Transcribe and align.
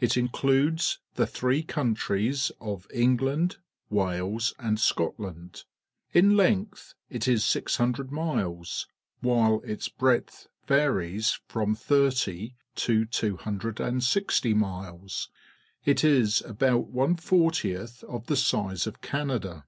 It 0.00 0.16
includes 0.16 1.00
the 1.16 1.26
three 1.26 1.62
countries 1.62 2.50
of 2.62 2.86
England, 2.94 3.58
Wales, 3.90 4.54
and 4.58 4.80
Scotland. 4.80 5.64
In 6.14 6.34
length 6.34 6.94
it 7.10 7.28
is 7.28 7.44
600 7.44 8.10
miles, 8.10 8.88
while 9.20 9.60
its 9.66 9.90
breadth 9.90 10.46
varies 10.66 11.40
from 11.46 11.74
30 11.74 12.54
to 12.76 13.04
260 13.04 14.54
miles. 14.54 15.28
It 15.84 16.02
is 16.02 16.40
about 16.40 16.86
one 16.86 17.16
fortieth 17.16 18.02
of 18.04 18.28
the 18.28 18.36
size 18.36 18.86
of 18.86 19.02
Canada. 19.02 19.66